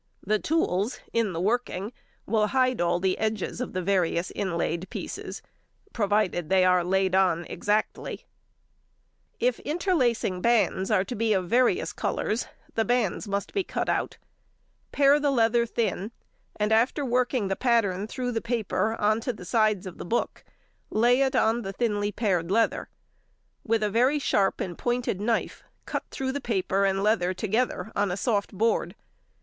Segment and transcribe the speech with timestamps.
[0.25, 1.93] The tools in the working
[2.25, 5.43] will hide all the edges of the various inlaid pieces,
[5.93, 8.25] provided they are laid on exactly.
[9.39, 9.45] [Illustration: MAIOLI.
[9.45, 9.57] Royal folio.
[9.61, 9.69] T.
[9.69, 13.53] Way, Photo Lith.] If interlacing bands are to be of various colours, the bands must
[13.53, 14.17] be cut out.
[14.91, 16.11] Pare the leather thin,
[16.55, 20.43] and after working the pattern through the paper on to the sides of the book,
[20.89, 22.89] lay it on the thinly pared leather;
[23.63, 28.09] with a very sharp and pointed knife cut through the paper and leather together on
[28.09, 28.95] a soft board.